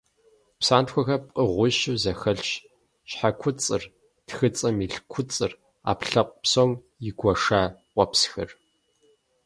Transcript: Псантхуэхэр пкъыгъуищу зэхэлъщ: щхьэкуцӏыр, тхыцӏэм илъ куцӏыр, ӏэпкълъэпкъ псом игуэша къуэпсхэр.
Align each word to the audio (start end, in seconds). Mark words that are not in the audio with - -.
Псантхуэхэр 0.59 1.21
пкъыгъуищу 1.25 1.95
зэхэлъщ: 2.03 2.51
щхьэкуцӏыр, 3.09 3.83
тхыцӏэм 4.27 4.77
илъ 4.85 4.99
куцӏыр, 5.11 5.51
ӏэпкълъэпкъ 5.83 6.37
псом 6.41 6.71
игуэша 7.07 7.61
къуэпсхэр. 7.93 8.49